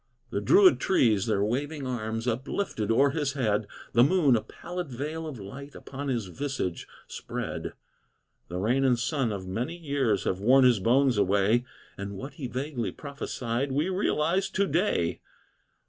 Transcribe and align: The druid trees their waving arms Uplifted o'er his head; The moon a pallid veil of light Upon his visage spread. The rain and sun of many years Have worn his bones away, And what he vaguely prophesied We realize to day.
The 0.31 0.41
druid 0.41 0.79
trees 0.79 1.27
their 1.27 1.43
waving 1.43 1.85
arms 1.85 2.27
Uplifted 2.27 2.89
o'er 2.89 3.11
his 3.11 3.33
head; 3.33 3.67
The 3.93 4.03
moon 4.03 4.35
a 4.35 4.41
pallid 4.41 4.87
veil 4.91 5.27
of 5.27 5.37
light 5.39 5.75
Upon 5.75 6.07
his 6.07 6.25
visage 6.25 6.87
spread. 7.07 7.73
The 8.47 8.57
rain 8.57 8.83
and 8.83 8.97
sun 8.97 9.31
of 9.31 9.45
many 9.45 9.77
years 9.77 10.23
Have 10.23 10.39
worn 10.39 10.63
his 10.65 10.79
bones 10.79 11.19
away, 11.19 11.65
And 11.99 12.13
what 12.17 12.33
he 12.33 12.47
vaguely 12.47 12.91
prophesied 12.91 13.73
We 13.73 13.89
realize 13.89 14.49
to 14.49 14.65
day. 14.65 15.21